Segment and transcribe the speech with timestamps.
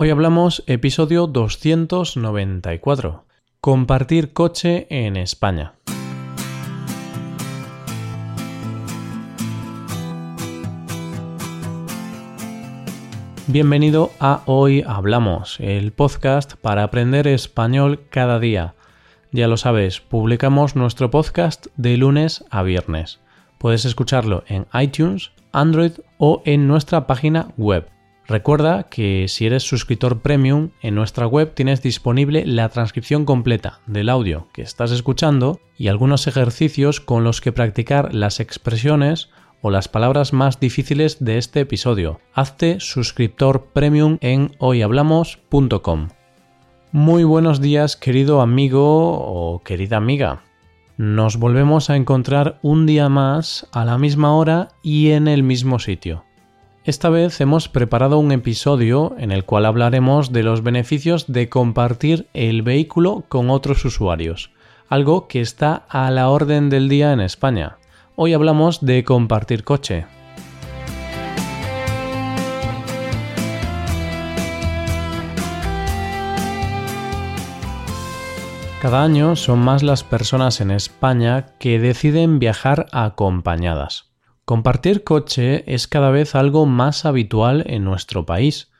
[0.00, 3.24] Hoy hablamos episodio 294.
[3.60, 5.74] Compartir coche en España.
[13.48, 18.76] Bienvenido a Hoy Hablamos, el podcast para aprender español cada día.
[19.32, 23.18] Ya lo sabes, publicamos nuestro podcast de lunes a viernes.
[23.58, 27.88] Puedes escucharlo en iTunes, Android o en nuestra página web
[28.28, 34.10] Recuerda que si eres suscriptor premium, en nuestra web tienes disponible la transcripción completa del
[34.10, 39.30] audio que estás escuchando y algunos ejercicios con los que practicar las expresiones
[39.62, 42.20] o las palabras más difíciles de este episodio.
[42.34, 46.08] Hazte suscriptor premium en hoyhablamos.com.
[46.92, 50.42] Muy buenos días querido amigo o querida amiga.
[50.98, 55.78] Nos volvemos a encontrar un día más a la misma hora y en el mismo
[55.78, 56.27] sitio.
[56.88, 62.28] Esta vez hemos preparado un episodio en el cual hablaremos de los beneficios de compartir
[62.32, 64.52] el vehículo con otros usuarios,
[64.88, 67.76] algo que está a la orden del día en España.
[68.16, 70.06] Hoy hablamos de compartir coche.
[78.80, 84.07] Cada año son más las personas en España que deciden viajar acompañadas.
[84.48, 88.70] Compartir coche es cada vez algo más habitual en nuestro país.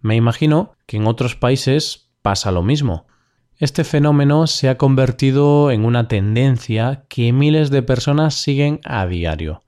[0.00, 3.08] Me imagino que en otros países pasa lo mismo.
[3.56, 9.64] Este fenómeno se ha convertido en una tendencia que miles de personas siguen a diario.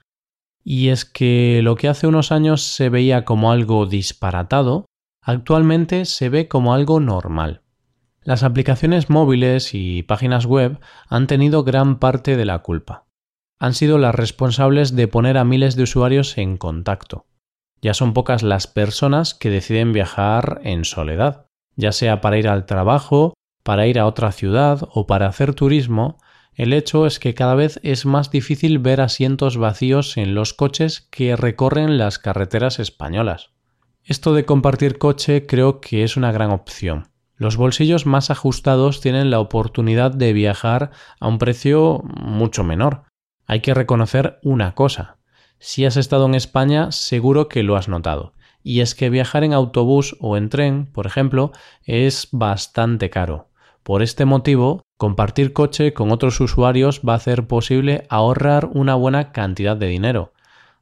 [0.63, 4.87] Y es que lo que hace unos años se veía como algo disparatado,
[5.23, 7.63] actualmente se ve como algo normal.
[8.23, 13.08] Las aplicaciones móviles y páginas web han tenido gran parte de la culpa
[13.59, 17.27] han sido las responsables de poner a miles de usuarios en contacto.
[17.81, 22.67] Ya son pocas las personas que deciden viajar en soledad, ya sea para ir al
[22.67, 26.19] trabajo, para ir a otra ciudad o para hacer turismo,
[26.55, 31.07] el hecho es que cada vez es más difícil ver asientos vacíos en los coches
[31.13, 33.51] que recorren las carreteras españolas.
[34.03, 37.09] Esto de compartir coche creo que es una gran opción.
[37.37, 43.05] Los bolsillos más ajustados tienen la oportunidad de viajar a un precio mucho menor,
[43.49, 45.17] hay que reconocer una cosa.
[45.59, 48.35] Si has estado en España, seguro que lo has notado.
[48.63, 51.51] Y es que viajar en autobús o en tren, por ejemplo,
[51.85, 53.49] es bastante caro.
[53.83, 59.33] Por este motivo, compartir coche con otros usuarios va a hacer posible ahorrar una buena
[59.33, 60.35] cantidad de dinero.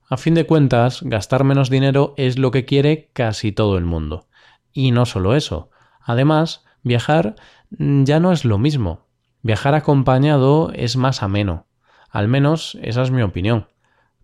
[0.09, 4.27] A fin de cuentas, gastar menos dinero es lo que quiere casi todo el mundo.
[4.73, 5.71] Y no solo eso.
[6.01, 7.37] Además, viajar
[7.71, 9.07] ya no es lo mismo.
[9.43, 11.67] Viajar acompañado es más ameno.
[12.11, 13.67] Al menos esa es mi opinión.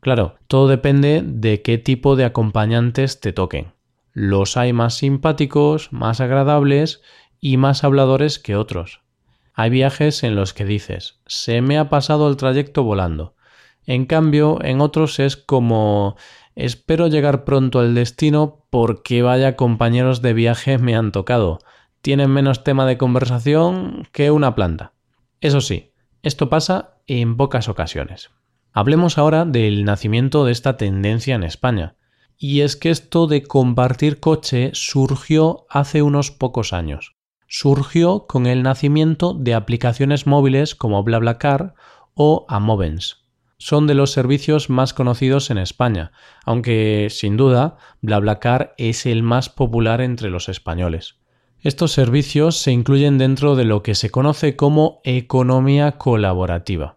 [0.00, 3.72] Claro, todo depende de qué tipo de acompañantes te toquen.
[4.12, 7.02] Los hay más simpáticos, más agradables
[7.40, 9.00] y más habladores que otros.
[9.54, 13.34] Hay viajes en los que dices, se me ha pasado el trayecto volando.
[13.86, 16.16] En cambio, en otros es como,
[16.54, 21.58] espero llegar pronto al destino porque vaya compañeros de viaje me han tocado.
[22.00, 24.92] Tienen menos tema de conversación que una planta.
[25.40, 25.92] Eso sí,
[26.22, 28.30] esto pasa en pocas ocasiones.
[28.72, 31.96] Hablemos ahora del nacimiento de esta tendencia en España.
[32.38, 37.14] Y es que esto de compartir coche surgió hace unos pocos años.
[37.46, 41.74] Surgió con el nacimiento de aplicaciones móviles como BlaBlaCar
[42.14, 43.26] o Amovens.
[43.58, 46.12] Son de los servicios más conocidos en España,
[46.44, 51.16] aunque sin duda BlaBlaCar es el más popular entre los españoles.
[51.60, 56.96] Estos servicios se incluyen dentro de lo que se conoce como economía colaborativa.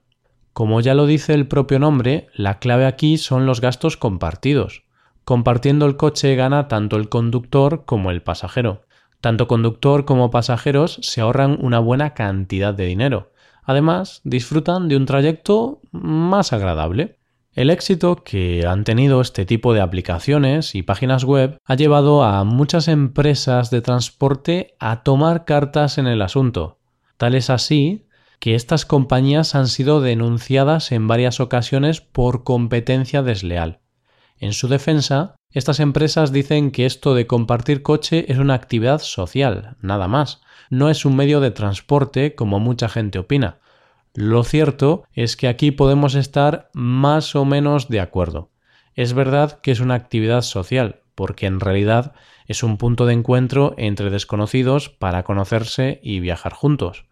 [0.56, 4.84] Como ya lo dice el propio nombre, la clave aquí son los gastos compartidos.
[5.26, 8.84] Compartiendo el coche gana tanto el conductor como el pasajero.
[9.20, 13.34] Tanto conductor como pasajeros se ahorran una buena cantidad de dinero.
[13.64, 17.18] Además, disfrutan de un trayecto más agradable.
[17.52, 22.46] El éxito que han tenido este tipo de aplicaciones y páginas web ha llevado a
[22.46, 26.80] muchas empresas de transporte a tomar cartas en el asunto.
[27.18, 28.05] Tal es así
[28.40, 33.80] que estas compañías han sido denunciadas en varias ocasiones por competencia desleal.
[34.38, 39.78] En su defensa, estas empresas dicen que esto de compartir coche es una actividad social,
[39.82, 43.60] nada más, no es un medio de transporte como mucha gente opina,
[44.16, 48.50] lo cierto es que aquí podemos estar más o menos de acuerdo.
[48.94, 52.14] Es verdad que es una actividad social, porque en realidad
[52.48, 57.06] es un punto de encuentro entre desconocidos para conocerse y viajar juntos.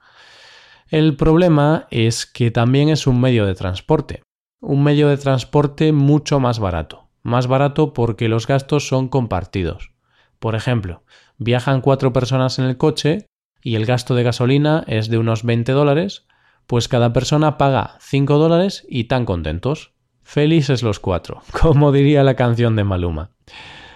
[0.93, 4.21] El problema es que también es un medio de transporte,
[4.61, 9.91] un medio de transporte mucho más barato, más barato porque los gastos son compartidos.
[10.37, 11.01] Por ejemplo,
[11.39, 13.25] viajan cuatro personas en el coche
[13.63, 16.27] y el gasto de gasolina es de unos 20 dólares,
[16.67, 19.93] pues cada persona paga 5 dólares y tan contentos.
[20.21, 23.31] Felices los cuatro, como diría la canción de Maluma.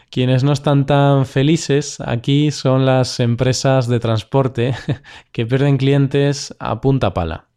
[0.10, 4.74] Quienes no están tan felices aquí son las empresas de transporte
[5.32, 7.50] que pierden clientes a punta pala.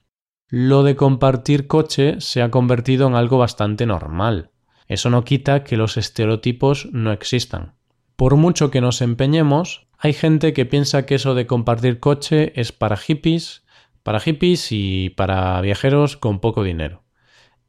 [0.49, 4.50] Lo de compartir coche se ha convertido en algo bastante normal.
[4.88, 7.75] Eso no quita que los estereotipos no existan.
[8.17, 12.73] Por mucho que nos empeñemos, hay gente que piensa que eso de compartir coche es
[12.73, 13.64] para hippies,
[14.03, 17.05] para hippies y para viajeros con poco dinero.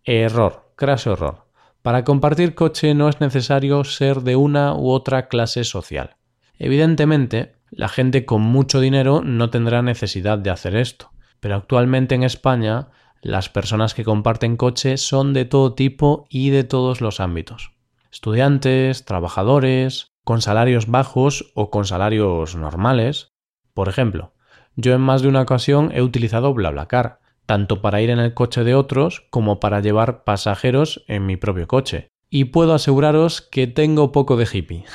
[0.04, 1.51] Error, craso error.
[1.82, 6.18] Para compartir coche no es necesario ser de una u otra clase social.
[6.60, 12.24] Evidentemente, la gente con mucho dinero no tendrá necesidad de hacer esto, pero actualmente en
[12.24, 12.90] España
[13.22, 17.72] las personas que comparten coche son de todo tipo y de todos los ámbitos.
[18.12, 23.32] Estudiantes, trabajadores, con salarios bajos o con salarios normales.
[23.74, 24.34] Por ejemplo,
[24.76, 28.64] yo en más de una ocasión he utilizado BlaBlaCar, tanto para ir en el coche
[28.64, 32.10] de otros como para llevar pasajeros en mi propio coche.
[32.30, 34.86] Y puedo aseguraros que tengo poco de hippie.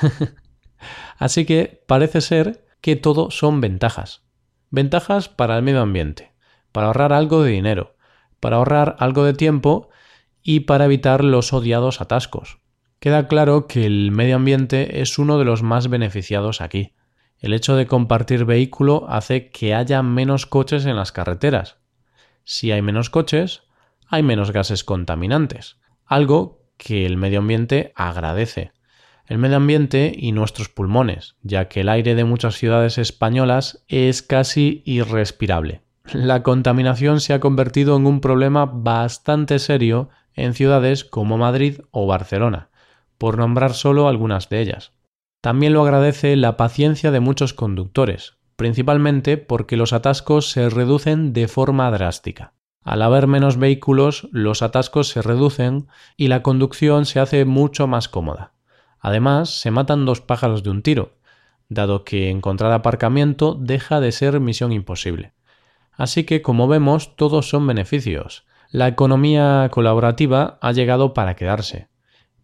[1.17, 4.23] Así que parece ser que todo son ventajas.
[4.69, 6.33] Ventajas para el medio ambiente,
[6.71, 7.95] para ahorrar algo de dinero,
[8.39, 9.89] para ahorrar algo de tiempo
[10.43, 12.59] y para evitar los odiados atascos.
[12.99, 16.93] Queda claro que el medio ambiente es uno de los más beneficiados aquí.
[17.39, 21.76] El hecho de compartir vehículo hace que haya menos coches en las carreteras.
[22.49, 23.63] Si hay menos coches,
[24.07, 28.71] hay menos gases contaminantes, algo que el medio ambiente agradece.
[29.25, 34.21] El medio ambiente y nuestros pulmones, ya que el aire de muchas ciudades españolas es
[34.21, 35.81] casi irrespirable.
[36.13, 42.07] La contaminación se ha convertido en un problema bastante serio en ciudades como Madrid o
[42.07, 42.69] Barcelona,
[43.17, 44.93] por nombrar solo algunas de ellas.
[45.41, 51.47] También lo agradece la paciencia de muchos conductores, principalmente porque los atascos se reducen de
[51.47, 52.53] forma drástica.
[52.83, 55.87] Al haber menos vehículos, los atascos se reducen
[56.17, 58.53] y la conducción se hace mucho más cómoda.
[58.99, 61.17] Además, se matan dos pájaros de un tiro,
[61.69, 65.33] dado que encontrar aparcamiento deja de ser misión imposible.
[65.91, 68.45] Así que, como vemos, todos son beneficios.
[68.71, 71.89] La economía colaborativa ha llegado para quedarse.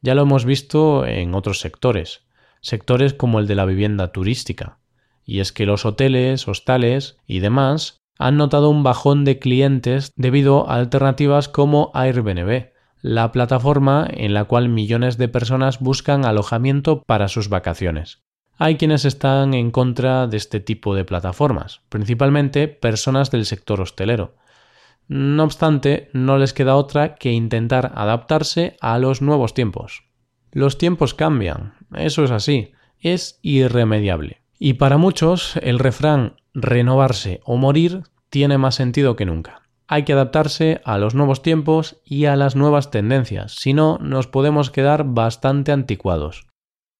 [0.01, 2.25] Ya lo hemos visto en otros sectores,
[2.61, 4.79] sectores como el de la vivienda turística.
[5.25, 10.69] Y es que los hoteles, hostales y demás han notado un bajón de clientes debido
[10.69, 12.71] a alternativas como Airbnb,
[13.01, 18.23] la plataforma en la cual millones de personas buscan alojamiento para sus vacaciones.
[18.57, 24.35] Hay quienes están en contra de este tipo de plataformas, principalmente personas del sector hostelero,
[25.07, 30.03] no obstante, no les queda otra que intentar adaptarse a los nuevos tiempos.
[30.51, 34.42] Los tiempos cambian, eso es así, es irremediable.
[34.65, 39.63] Y para muchos el refrán renovarse o morir tiene más sentido que nunca.
[39.89, 44.27] Hay que adaptarse a los nuevos tiempos y a las nuevas tendencias, si no nos
[44.27, 46.47] podemos quedar bastante anticuados.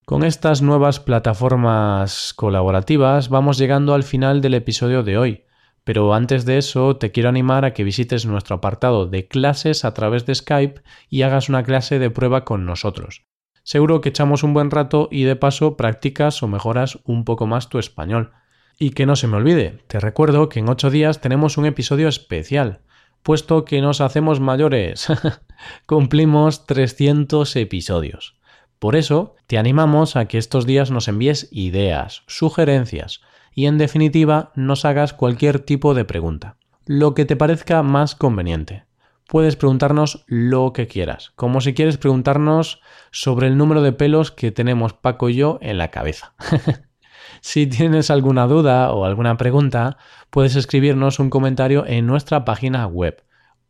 [0.05, 5.45] Con estas nuevas plataformas colaborativas vamos llegando al final del episodio de hoy.
[5.85, 9.93] Pero antes de eso, te quiero animar a que visites nuestro apartado de clases a
[9.93, 13.23] través de Skype y hagas una clase de prueba con nosotros.
[13.63, 17.69] Seguro que echamos un buen rato y de paso practicas o mejoras un poco más
[17.69, 18.31] tu español.
[18.77, 22.07] Y que no se me olvide, te recuerdo que en 8 días tenemos un episodio
[22.07, 22.81] especial,
[23.21, 25.07] puesto que nos hacemos mayores.
[25.85, 28.35] Cumplimos 300 episodios.
[28.79, 33.21] Por eso, te animamos a que estos días nos envíes ideas, sugerencias,
[33.55, 38.83] y en definitiva nos hagas cualquier tipo de pregunta, lo que te parezca más conveniente.
[39.27, 44.51] Puedes preguntarnos lo que quieras, como si quieres preguntarnos sobre el número de pelos que
[44.51, 46.33] tenemos Paco y yo en la cabeza.
[47.41, 49.97] si tienes alguna duda o alguna pregunta,
[50.29, 53.23] puedes escribirnos un comentario en nuestra página web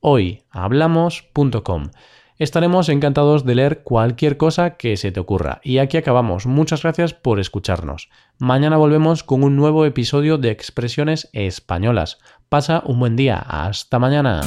[0.03, 1.89] hoyhablamos.com
[2.39, 5.61] Estaremos encantados de leer cualquier cosa que se te ocurra.
[5.63, 6.45] Y aquí acabamos.
[6.45, 8.09] Muchas gracias por escucharnos.
[8.37, 12.17] Mañana volvemos con un nuevo episodio de Expresiones Españolas.
[12.49, 13.37] Pasa un buen día.
[13.37, 14.41] Hasta mañana.